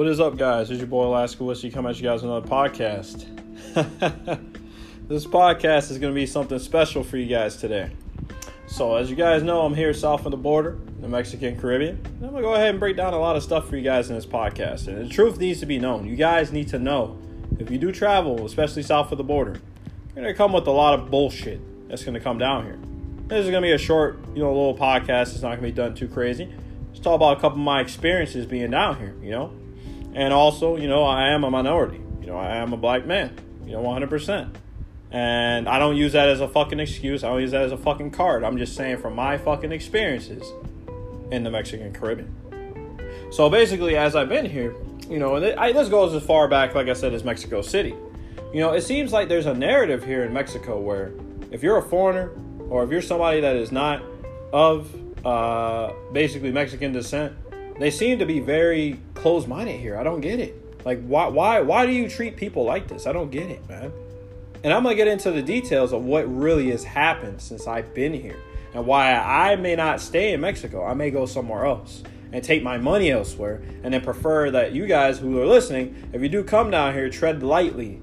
[0.00, 0.70] What is up, guys?
[0.70, 3.26] It's your boy Alaska Whiskey coming at you guys with another podcast.
[5.06, 7.90] this podcast is going to be something special for you guys today.
[8.66, 11.96] So, as you guys know, I'm here south of the border, the Mexican Caribbean.
[11.96, 13.82] And I'm going to go ahead and break down a lot of stuff for you
[13.82, 14.88] guys in this podcast.
[14.88, 16.06] And the truth needs to be known.
[16.06, 17.18] You guys need to know
[17.58, 19.60] if you do travel, especially south of the border,
[20.16, 21.60] you're going to come with a lot of bullshit
[21.90, 22.78] that's going to come down here.
[23.26, 25.34] This is going to be a short, you know, little podcast.
[25.34, 26.50] It's not going to be done too crazy.
[26.90, 29.52] Just talk about a couple of my experiences being down here, you know.
[30.14, 32.00] And also, you know, I am a minority.
[32.20, 33.38] You know, I am a black man.
[33.64, 34.54] You know, 100%.
[35.12, 37.24] And I don't use that as a fucking excuse.
[37.24, 38.44] I don't use that as a fucking card.
[38.44, 40.44] I'm just saying from my fucking experiences
[41.30, 42.34] in the Mexican Caribbean.
[43.32, 44.74] So basically, as I've been here,
[45.08, 47.94] you know, and I, this goes as far back, like I said, as Mexico City.
[48.52, 51.12] You know, it seems like there's a narrative here in Mexico where
[51.50, 52.30] if you're a foreigner
[52.68, 54.02] or if you're somebody that is not
[54.52, 54.92] of
[55.24, 57.34] uh, basically Mexican descent,
[57.78, 59.96] they seem to be very close-minded here.
[59.96, 60.84] I don't get it.
[60.84, 63.06] Like, why, why, why do you treat people like this?
[63.06, 63.92] I don't get it, man.
[64.64, 68.12] And I'm gonna get into the details of what really has happened since I've been
[68.12, 68.36] here
[68.74, 70.84] and why I may not stay in Mexico.
[70.84, 74.86] I may go somewhere else and take my money elsewhere, and then prefer that you
[74.86, 78.00] guys who are listening, if you do come down here, tread lightly.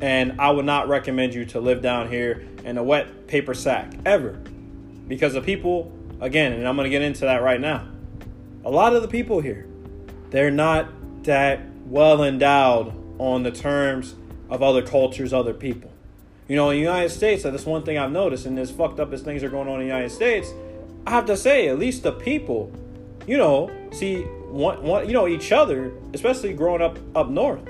[0.00, 3.94] And I would not recommend you to live down here in a wet paper sack
[4.04, 4.32] ever,
[5.06, 7.88] because the people, again, and I'm gonna get into that right now
[8.66, 9.68] a lot of the people here,
[10.30, 10.88] they're not
[11.24, 14.14] that well endowed on the terms
[14.48, 15.90] of other cultures, other people.
[16.48, 19.12] You know, in the United States, that's one thing I've noticed, and as fucked up
[19.12, 20.52] as things are going on in the United States,
[21.06, 22.72] I have to say, at least the people,
[23.26, 27.66] you know, see one, one, you know, each other, especially growing up up north.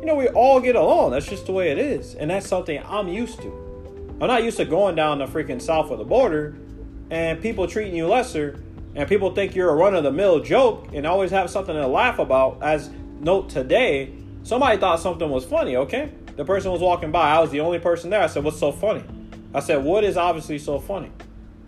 [0.00, 1.12] You know, we all get along.
[1.12, 3.70] That's just the way it is, and that's something I'm used to.
[4.20, 6.54] I'm not used to going down the freaking south of the border
[7.10, 8.60] and people treating you lesser
[8.94, 11.86] and people think you're a run of the mill joke and always have something to
[11.86, 12.62] laugh about.
[12.62, 16.12] As note today, somebody thought something was funny, okay?
[16.36, 17.30] The person was walking by.
[17.30, 18.22] I was the only person there.
[18.22, 19.04] I said, What's so funny?
[19.54, 21.10] I said, What is obviously so funny?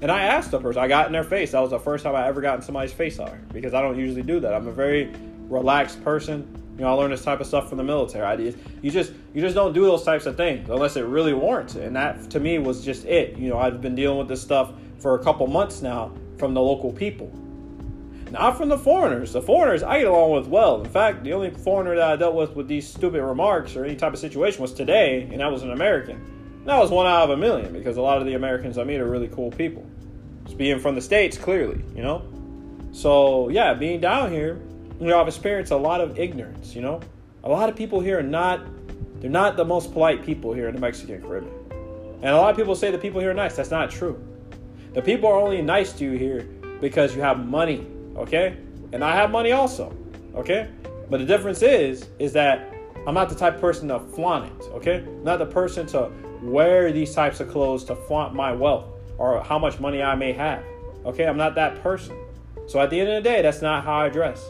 [0.00, 1.52] And I asked the person, I got in their face.
[1.52, 3.96] That was the first time I ever got in somebody's face out because I don't
[3.96, 4.52] usually do that.
[4.52, 5.12] I'm a very
[5.48, 6.58] relaxed person.
[6.76, 8.24] You know, I learned this type of stuff from the military.
[8.24, 11.34] I did, you just you just don't do those types of things unless it really
[11.34, 11.84] warrants it.
[11.84, 13.36] And that to me was just it.
[13.36, 16.60] You know, I've been dealing with this stuff for a couple months now from the
[16.60, 17.32] local people.
[18.32, 19.32] Not from the foreigners.
[19.32, 20.82] The foreigners I get along with well.
[20.82, 23.94] In fact, the only foreigner that I dealt with with these stupid remarks or any
[23.94, 26.16] type of situation was today, and that was an American.
[26.16, 28.82] And that was one out of a million because a lot of the Americans I
[28.82, 29.88] meet are really cool people.
[30.46, 32.26] Just being from the States, clearly, you know?
[32.90, 34.60] So, yeah, being down here,
[34.98, 37.00] you know, I've experienced a lot of ignorance, you know?
[37.44, 38.66] A lot of people here are not,
[39.20, 41.54] they're not the most polite people here in the Mexican Caribbean.
[42.16, 43.54] And a lot of people say the people here are nice.
[43.54, 44.20] That's not true.
[44.94, 46.42] The people are only nice to you here
[46.80, 48.58] because you have money, okay?
[48.92, 49.96] And I have money also,
[50.34, 50.68] okay?
[51.08, 52.74] But the difference is, is that
[53.06, 54.96] I'm not the type of person to flaunt it, okay?
[54.98, 56.10] I'm not the person to
[56.42, 58.86] wear these types of clothes to flaunt my wealth
[59.16, 60.62] or how much money I may have,
[61.06, 61.26] okay?
[61.26, 62.14] I'm not that person.
[62.66, 64.44] So at the end of the day, that's not how I dress.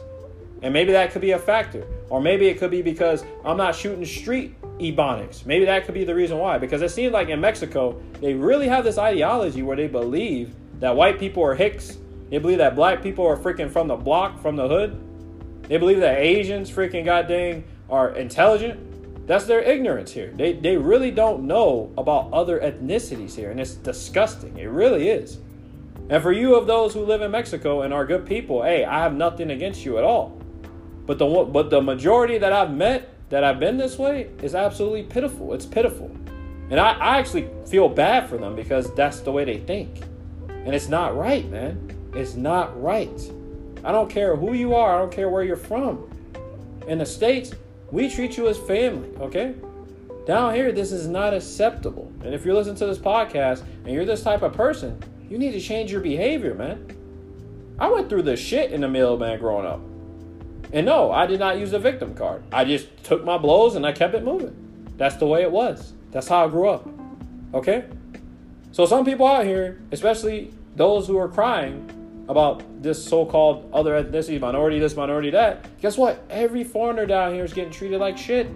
[0.63, 1.87] And maybe that could be a factor.
[2.09, 5.47] Or maybe it could be because I'm not shooting street ebonics.
[5.47, 6.59] Maybe that could be the reason why.
[6.59, 10.95] Because it seems like in Mexico, they really have this ideology where they believe that
[10.95, 11.99] white people are hicks.
[12.31, 14.99] They believe that black people are freaking from the block, from the hood.
[15.69, 19.27] They believe that Asians freaking goddamn are intelligent.
[19.27, 20.33] That's their ignorance here.
[20.35, 23.51] They, they really don't know about other ethnicities here.
[23.51, 24.59] And it's disgusting.
[24.59, 25.39] It really is.
[26.09, 29.01] And for you of those who live in Mexico and are good people, hey, I
[29.01, 30.39] have nothing against you at all.
[31.07, 35.05] But the but the majority that I've met that I've been this way is absolutely
[35.05, 35.55] pitiful.
[35.55, 36.15] It's pitiful.
[36.69, 40.03] And I, I actually feel bad for them because that's the way they think.
[40.49, 41.97] And it's not right, man.
[42.15, 43.33] It's not right.
[43.85, 46.11] I don't care who you are, I don't care where you're from.
[46.87, 47.53] In the States,
[47.91, 49.55] we treat you as family, okay?
[50.27, 52.13] Down here, this is not acceptable.
[52.23, 55.53] And if you're listening to this podcast and you're this type of person, you need
[55.53, 56.87] to change your behavior, man.
[57.79, 59.81] I went through the shit in the middle, man, growing up.
[60.73, 62.43] And no, I did not use a victim card.
[62.51, 64.57] I just took my blows and I kept it moving.
[64.97, 65.93] That's the way it was.
[66.13, 66.89] That's how I grew up.
[67.53, 67.85] Okay?
[68.73, 74.41] So some people out here, especially those who are crying about this so-called other ethnicity,
[74.41, 76.25] minority this, minority that, guess what?
[76.31, 78.47] Every foreigner down here is getting treated like shit.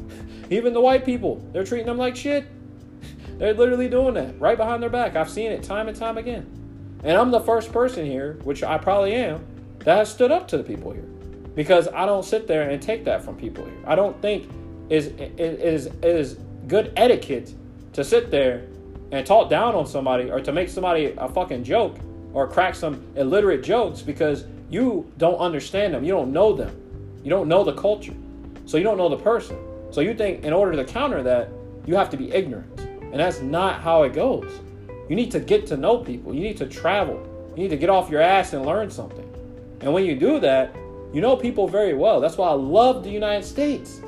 [0.50, 2.46] Even the white people, they're treating them like shit.
[3.38, 5.14] They're literally doing that right behind their back.
[5.14, 6.46] I've seen it time and time again.
[7.04, 9.44] And I'm the first person here, which I probably am,
[9.80, 11.04] that has stood up to the people here
[11.56, 13.74] because I don't sit there and take that from people here.
[13.84, 14.48] I don't think
[14.88, 15.06] is
[15.38, 16.38] is is
[16.68, 17.52] good etiquette
[17.94, 18.68] to sit there
[19.10, 21.96] and talk down on somebody or to make somebody a fucking joke
[22.32, 26.74] or crack some illiterate jokes because you don't understand them, you don't know them.
[27.24, 28.14] You don't know the culture.
[28.66, 29.56] So you don't know the person.
[29.90, 31.48] So you think in order to counter that,
[31.86, 32.80] you have to be ignorant.
[32.80, 34.60] And that's not how it goes.
[35.08, 36.34] You need to get to know people.
[36.34, 37.16] You need to travel.
[37.56, 39.24] You need to get off your ass and learn something.
[39.80, 40.74] And when you do that,
[41.12, 42.20] you know people very well.
[42.20, 44.00] That's why I love the United States.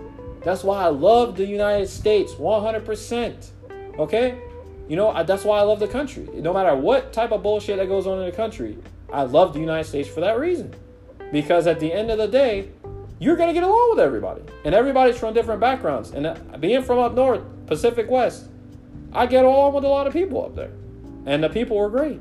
[0.43, 3.51] That's why I love the United States 100%.
[3.99, 4.41] Okay?
[4.89, 6.29] You know, that's why I love the country.
[6.35, 8.79] No matter what type of bullshit that goes on in the country,
[9.13, 10.75] I love the United States for that reason.
[11.31, 12.71] Because at the end of the day,
[13.19, 14.43] you're going to get along with everybody.
[14.65, 16.11] And everybody's from different backgrounds.
[16.11, 18.49] And uh, being from up north, Pacific West,
[19.13, 20.73] I get along with a lot of people up there.
[21.27, 22.21] And the people were great.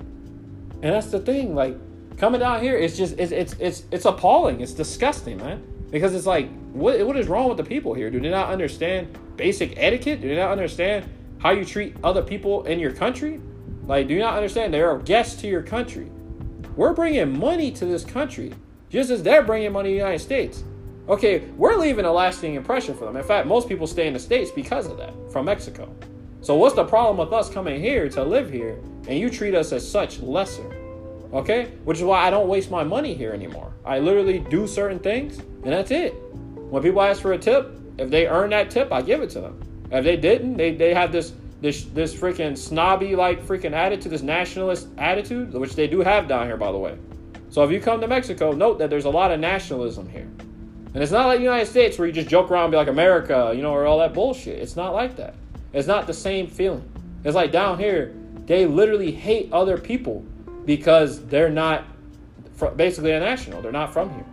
[0.81, 1.55] And that's the thing.
[1.55, 1.77] Like,
[2.17, 4.61] coming down here, it's just, it's, it's, it's, it's appalling.
[4.61, 5.63] It's disgusting, man.
[5.91, 8.09] Because it's like, what, what is wrong with the people here?
[8.09, 10.21] Do they not understand basic etiquette?
[10.21, 13.39] Do they not understand how you treat other people in your country?
[13.85, 16.11] Like, do you not understand they are guests to your country?
[16.75, 18.53] We're bringing money to this country
[18.89, 20.63] just as they're bringing money to the United States.
[21.07, 23.15] Okay, we're leaving a lasting impression for them.
[23.15, 25.93] In fact, most people stay in the States because of that from Mexico.
[26.41, 29.71] So, what's the problem with us coming here to live here and you treat us
[29.71, 30.69] as such lesser?
[31.33, 33.73] Okay, which is why I don't waste my money here anymore.
[33.85, 36.11] I literally do certain things and that's it.
[36.69, 39.41] When people ask for a tip, if they earn that tip, I give it to
[39.41, 39.61] them.
[39.91, 44.21] If they didn't, they, they have this this this freaking snobby like freaking attitude, this
[44.21, 46.97] nationalist attitude, which they do have down here, by the way.
[47.49, 50.29] So if you come to Mexico, note that there's a lot of nationalism here.
[50.93, 52.87] And it's not like the United States where you just joke around and be like
[52.87, 54.59] America, you know, or all that bullshit.
[54.59, 55.35] It's not like that.
[55.73, 56.89] It's not the same feeling.
[57.23, 58.15] It's like down here,
[58.45, 60.25] they literally hate other people
[60.67, 61.85] because they're not
[62.75, 63.61] basically a national.
[63.63, 64.25] They're not from here.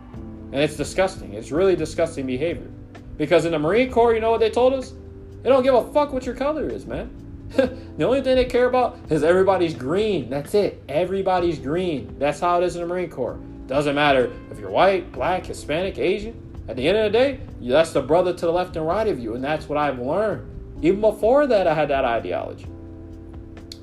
[0.51, 1.33] And it's disgusting.
[1.33, 2.69] It's really disgusting behavior.
[3.17, 4.93] Because in the Marine Corps, you know what they told us?
[5.41, 7.09] They don't give a fuck what your color is, man.
[7.49, 10.29] the only thing they care about is everybody's green.
[10.29, 10.83] That's it.
[10.89, 12.19] Everybody's green.
[12.19, 13.39] That's how it is in the Marine Corps.
[13.67, 16.41] Doesn't matter if you're white, black, Hispanic, Asian.
[16.67, 19.19] At the end of the day, that's the brother to the left and right of
[19.19, 19.35] you.
[19.35, 20.83] And that's what I've learned.
[20.83, 22.67] Even before that, I had that ideology.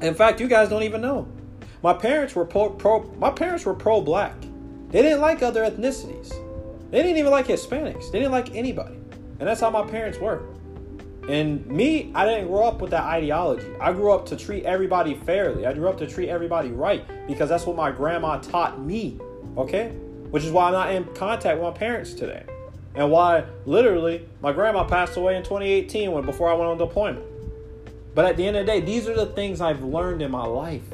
[0.02, 1.26] In fact, you guys don't even know.
[1.82, 4.40] My parents were pro, pro my parents were pro black.
[4.90, 6.32] They didn't like other ethnicities.
[6.90, 8.12] They didn't even like Hispanics.
[8.12, 8.94] They didn't like anybody.
[9.40, 10.42] And that's how my parents were.
[11.28, 13.66] And me, I didn't grow up with that ideology.
[13.80, 15.66] I grew up to treat everybody fairly.
[15.66, 19.18] I grew up to treat everybody right because that's what my grandma taught me.
[19.56, 19.88] Okay?
[20.30, 22.44] Which is why I'm not in contact with my parents today.
[22.94, 27.24] And why literally my grandma passed away in 2018 when before I went on deployment.
[28.14, 30.44] But at the end of the day, these are the things I've learned in my
[30.44, 30.84] life.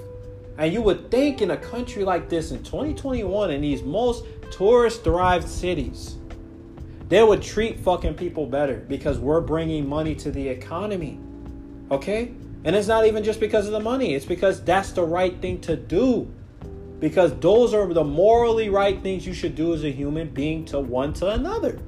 [0.58, 5.04] And you would think in a country like this in 2021 in these most tourist
[5.04, 6.18] derived cities
[7.08, 11.18] they would treat fucking people better because we're bringing money to the economy.
[11.90, 12.32] Okay?
[12.64, 15.60] And it's not even just because of the money, it's because that's the right thing
[15.62, 16.30] to do.
[17.00, 20.80] Because those are the morally right things you should do as a human being to
[20.80, 21.78] one to another.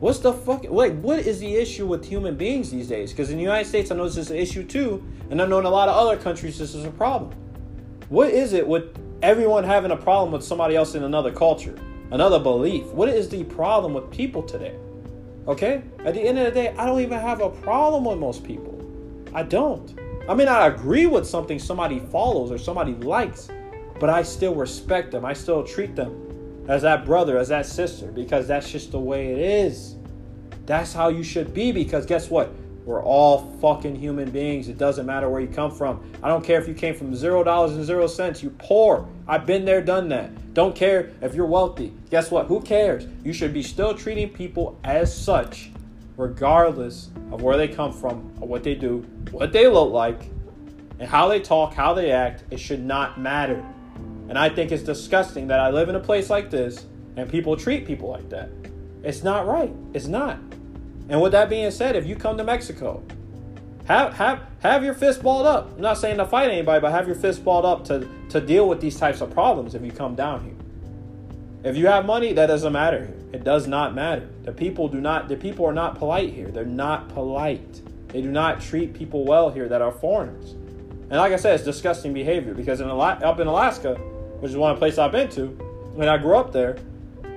[0.00, 0.64] What's the fuck?
[0.68, 3.12] Like, what is the issue with human beings these days?
[3.12, 5.60] Because in the United States, I know this is an issue too, and I know
[5.60, 7.32] in a lot of other countries this is a problem.
[8.12, 11.74] What is it with everyone having a problem with somebody else in another culture?
[12.12, 12.84] another belief.
[12.88, 14.76] What is the problem with people today?
[15.48, 15.82] Okay?
[16.04, 18.78] At the end of the day, I don't even have a problem with most people.
[19.34, 19.98] I don't.
[20.28, 23.48] I may not agree with something somebody follows or somebody likes,
[23.98, 25.24] but I still respect them.
[25.24, 29.32] I still treat them as that brother, as that sister, because that's just the way
[29.32, 29.96] it is.
[30.66, 32.52] That's how you should be, because guess what?
[32.84, 34.68] We're all fucking human beings.
[34.68, 36.02] It doesn't matter where you come from.
[36.22, 38.42] I don't care if you came from zero dollars and zero cents.
[38.42, 39.08] You poor.
[39.28, 40.54] I've been there, done that.
[40.54, 41.92] Don't care if you're wealthy.
[42.10, 42.46] Guess what?
[42.46, 43.06] Who cares?
[43.24, 45.70] You should be still treating people as such,
[46.16, 48.98] regardless of where they come from, or what they do,
[49.30, 50.22] what they look like,
[50.98, 52.44] and how they talk, how they act.
[52.50, 53.64] It should not matter.
[54.28, 56.86] And I think it's disgusting that I live in a place like this
[57.16, 58.50] and people treat people like that.
[59.02, 59.72] It's not right.
[59.92, 60.38] It's not.
[61.08, 63.02] And with that being said, if you come to Mexico,
[63.86, 65.72] have have have your fist balled up.
[65.74, 68.68] I'm not saying to fight anybody, but have your fist balled up to to deal
[68.68, 70.54] with these types of problems if you come down here.
[71.64, 73.22] If you have money, that doesn't matter here.
[73.32, 74.28] It does not matter.
[74.44, 76.48] The people do not the people are not polite here.
[76.48, 77.82] They're not polite.
[78.08, 80.52] They do not treat people well here that are foreigners.
[80.52, 83.94] And like I said, it's disgusting behavior because in up in Alaska,
[84.40, 85.48] which is one place I've been to,
[85.94, 86.76] when I grew up there,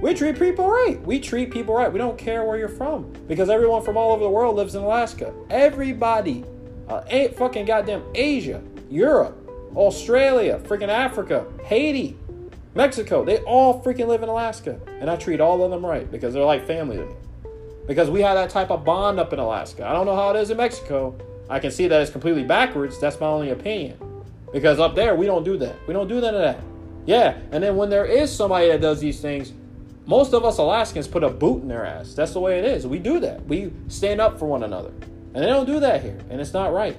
[0.02, 1.02] we treat people right.
[1.02, 1.92] We treat people right.
[1.92, 4.84] We don't care where you're from because everyone from all over the world lives in
[4.84, 5.34] Alaska.
[5.50, 6.44] Everybody,
[6.88, 9.38] uh, ain't fucking goddamn Asia, Europe,
[9.76, 12.18] Australia, freaking Africa, Haiti,
[12.76, 13.24] Mexico.
[13.26, 16.44] They all freaking live in Alaska, and I treat all of them right because they're
[16.44, 17.16] like family to me.
[17.88, 19.88] Because we have that type of bond up in Alaska.
[19.88, 21.16] I don't know how it is in Mexico.
[21.50, 23.00] I can see that it's completely backwards.
[23.00, 23.98] That's my only opinion.
[24.52, 25.76] Because up there, we don't do that.
[25.88, 26.60] We don't do none of that.
[27.06, 29.54] Yeah, and then when there is somebody that does these things,
[30.06, 32.14] most of us Alaskans put a boot in their ass.
[32.14, 32.86] That's the way it is.
[32.86, 33.46] We do that.
[33.46, 34.92] We stand up for one another.
[35.34, 36.20] And they don't do that here.
[36.30, 36.98] And it's not right.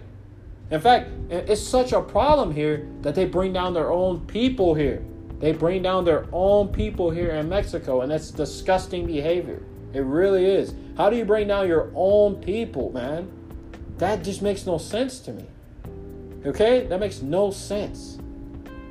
[0.70, 5.04] In fact, it's such a problem here that they bring down their own people here.
[5.38, 9.62] They bring down their own people here in Mexico, and that's disgusting behavior.
[9.92, 10.74] It really is.
[10.96, 13.30] How do you bring down your own people, man?
[13.98, 15.44] That just makes no sense to me.
[16.44, 16.86] Okay?
[16.86, 18.18] That makes no sense.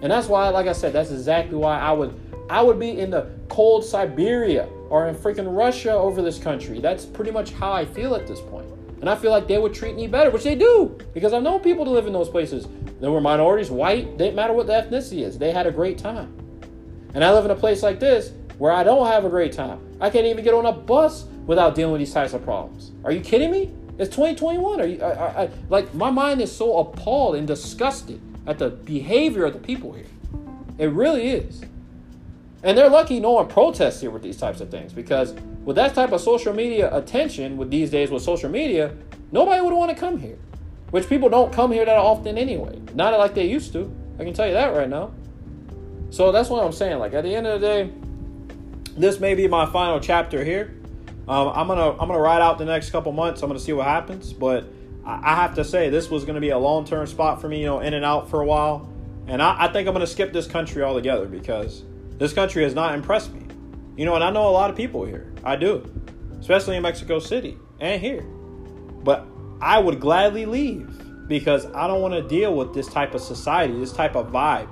[0.02, 2.20] And that's why, like I said, that's exactly why I would
[2.50, 6.82] I would be in the cold Siberia or in freaking Russia over this country.
[6.82, 8.68] That's pretty much how I feel at this point.
[9.00, 11.62] And I feel like they would treat me better, which they do, because I've known
[11.62, 12.68] people to live in those places.
[13.00, 15.38] There were minorities, white, didn't matter what the ethnicity is.
[15.38, 16.38] They had a great time.
[17.14, 19.80] And I live in a place like this where I don't have a great time.
[20.02, 22.92] I can't even get on a bus without dealing with these types of problems.
[23.06, 23.74] Are you kidding me?
[23.98, 24.82] It's 2021.
[24.82, 25.02] Are you?
[25.02, 29.54] I, I, I, like my mind is so appalled and disgusted at the behavior of
[29.54, 30.08] the people here.
[30.78, 31.62] It really is.
[32.66, 35.94] And they're lucky no one protests here with these types of things because with that
[35.94, 38.96] type of social media attention, with these days with social media,
[39.32, 40.40] nobody would want to come here.
[40.90, 42.82] Which people don't come here that often anyway.
[42.96, 43.96] Not like they used to.
[44.20, 45.14] I can tell you that right now.
[46.10, 46.98] So that's what I'm saying.
[46.98, 47.92] Like at the end of the day,
[48.98, 50.76] this may be my final chapter here.
[51.28, 53.44] Um, I'm gonna I'm gonna ride out the next couple months.
[53.44, 54.66] I'm gonna see what happens, but
[55.06, 57.60] I, have to say this was gonna be a long term spot for me.
[57.60, 58.90] You know, in and out for a while,
[59.28, 61.84] and I, I think I'm gonna skip this country altogether because
[62.18, 63.46] this country has not impressed me.
[63.98, 65.34] You know, and I know a lot of people here.
[65.44, 65.90] I do,
[66.40, 68.22] especially in Mexico City and here.
[69.04, 69.26] But
[69.62, 73.78] I would gladly leave because I don't want to deal with this type of society,
[73.80, 74.70] this type of vibe.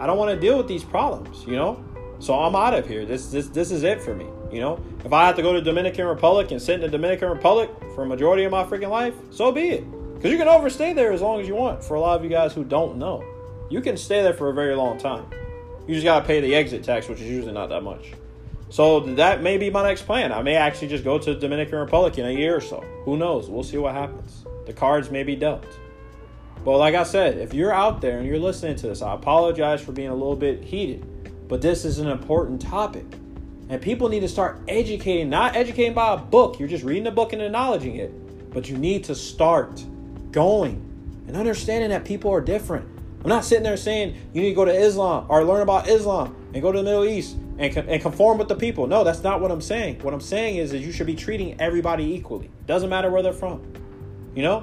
[0.00, 1.84] I don't want to deal with these problems, you know?
[2.20, 3.04] So I'm out of here.
[3.04, 4.26] This this this is it for me.
[4.50, 7.28] You know, if I have to go to Dominican Republic and sit in the Dominican
[7.28, 10.14] Republic for a majority of my freaking life, so be it.
[10.14, 11.84] Because you can overstay there as long as you want.
[11.84, 13.24] For a lot of you guys who don't know,
[13.70, 15.26] you can stay there for a very long time.
[15.88, 18.12] You just gotta pay the exit tax, which is usually not that much.
[18.68, 20.32] So that may be my next plan.
[20.32, 22.84] I may actually just go to the Dominican Republic in a year or so.
[23.04, 23.48] Who knows?
[23.48, 24.44] We'll see what happens.
[24.66, 25.64] The cards may be dealt.
[26.62, 29.80] But like I said, if you're out there and you're listening to this, I apologize
[29.80, 31.48] for being a little bit heated.
[31.48, 33.06] But this is an important topic.
[33.70, 36.58] And people need to start educating, not educating by a book.
[36.58, 38.50] You're just reading a book and acknowledging it.
[38.52, 39.82] But you need to start
[40.32, 40.84] going
[41.26, 42.86] and understanding that people are different.
[43.22, 46.36] I'm not sitting there saying you need to go to Islam or learn about Islam
[46.52, 48.86] and go to the Middle East and, and conform with the people.
[48.86, 50.00] No, that's not what I'm saying.
[50.00, 52.50] What I'm saying is that you should be treating everybody equally.
[52.66, 53.60] Doesn't matter where they're from.
[54.34, 54.58] You know?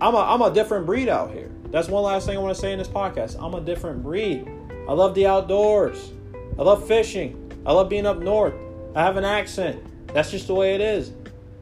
[0.00, 1.50] I'm a, I'm a different breed out here.
[1.70, 3.42] That's one last thing I want to say in this podcast.
[3.42, 4.46] I'm a different breed.
[4.88, 6.12] I love the outdoors.
[6.58, 7.50] I love fishing.
[7.64, 8.54] I love being up north.
[8.94, 9.82] I have an accent.
[10.12, 11.12] That's just the way it is.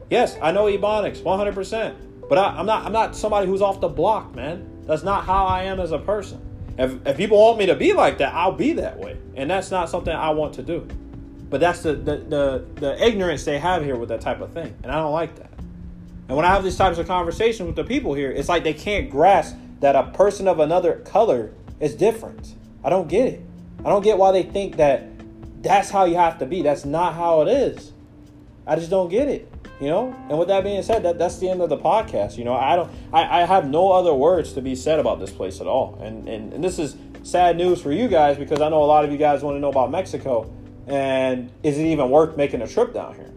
[0.09, 1.95] Yes, I know Ebonics 100%.
[2.27, 4.74] But I, am not I'm not somebody who's off the block, man.
[4.85, 6.41] That's not how I am as a person.
[6.77, 9.17] If, if people want me to be like that, I'll be that way.
[9.35, 10.87] And that's not something I want to do.
[11.49, 14.75] But that's the, the, the, the ignorance they have here with that type of thing.
[14.83, 15.51] And I don't like that.
[16.27, 18.73] And when I have these types of conversations with the people here, it's like they
[18.73, 22.55] can't grasp that a person of another color is different.
[22.83, 23.41] I don't get it.
[23.79, 25.07] I don't get why they think that
[25.61, 26.61] that's how you have to be.
[26.61, 27.91] That's not how it is.
[28.67, 30.15] I just don't get it you know?
[30.29, 32.53] And with that being said that that's the end of the podcast you know?
[32.53, 35.67] I don't i, I have no other words to be said about this place at
[35.67, 35.97] all.
[36.01, 39.03] And, and and this is sad news for you guys because i know a lot
[39.03, 40.51] of you guys want to know about mexico.
[40.87, 43.33] And is it even worth making a trip down here?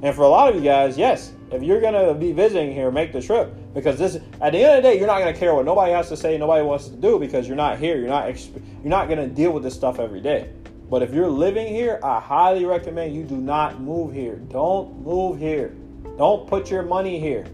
[0.00, 3.12] And for a lot of you guys yes if you're to be visiting here make
[3.12, 3.54] the trip.
[3.74, 6.08] Because this at the end of the day you're not to care what nobody has
[6.08, 7.96] to say nobody wants to do because you're not here.
[7.96, 10.50] You're not you're not to deal with this stuff every day
[10.90, 14.36] but if you're living here, I highly recommend you do not move here.
[14.36, 15.74] Don't move here.
[16.16, 17.44] Don't put your money here.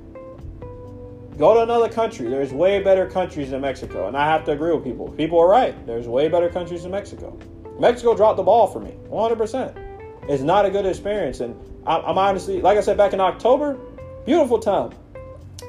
[1.37, 2.29] Go to another country.
[2.29, 4.07] There's way better countries than Mexico.
[4.07, 5.09] And I have to agree with people.
[5.11, 5.75] People are right.
[5.85, 7.37] There's way better countries than Mexico.
[7.81, 10.29] Mexico dropped the ball for me 100%.
[10.29, 11.41] It's not a good experience.
[11.41, 13.77] And I'm honestly, like I said back in October,
[14.25, 14.93] beautiful time.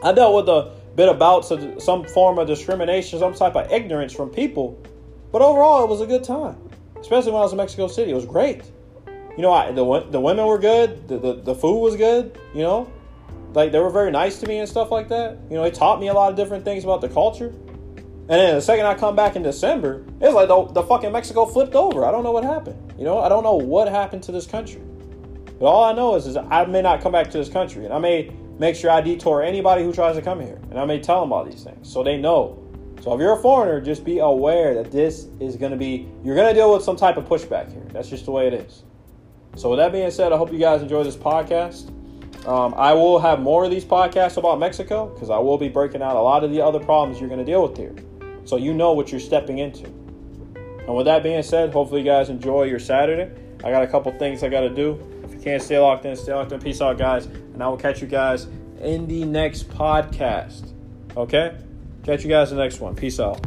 [0.04, 1.42] I dealt with a bit about
[1.82, 4.80] some form of discrimination, some type of ignorance from people.
[5.32, 6.56] But overall, it was a good time
[7.06, 8.12] especially when I was in Mexico City.
[8.12, 8.64] It was great.
[9.38, 11.08] You know, I, the the women were good.
[11.08, 12.40] The, the, the food was good.
[12.54, 12.92] You know,
[13.54, 15.38] like they were very nice to me and stuff like that.
[15.50, 17.54] You know, they taught me a lot of different things about the culture.
[18.28, 21.46] And then the second I come back in December, it's like the, the fucking Mexico
[21.46, 22.06] flipped over.
[22.06, 22.94] I don't know what happened.
[22.98, 24.82] You know, I don't know what happened to this country.
[25.60, 27.94] But all I know is, is I may not come back to this country, and
[27.94, 31.00] I may make sure I detour anybody who tries to come here, and I may
[31.00, 32.65] tell them all these things so they know
[33.06, 36.34] so if you're a foreigner, just be aware that this is going to be, you're
[36.34, 37.86] going to deal with some type of pushback here.
[37.94, 38.82] That's just the way it is.
[39.56, 41.90] So with that being said, I hope you guys enjoy this podcast.
[42.48, 46.02] Um, I will have more of these podcasts about Mexico because I will be breaking
[46.02, 47.94] out a lot of the other problems you're going to deal with here.
[48.44, 49.86] So you know what you're stepping into.
[49.86, 53.32] And with that being said, hopefully you guys enjoy your Saturday.
[53.64, 55.00] I got a couple things I got to do.
[55.24, 56.60] If you can't stay locked in, stay locked in.
[56.60, 57.28] Peace out, guys.
[57.28, 58.48] And I will catch you guys
[58.82, 60.74] in the next podcast.
[61.16, 61.56] Okay?
[62.06, 62.96] Catch you guys in the next one.
[62.96, 63.44] Peace out.